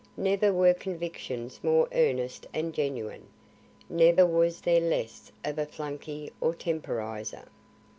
[0.17, 3.27] Never were convictions more earnest and genuine.
[3.87, 7.45] Never was there less of a flunkey or temporizer.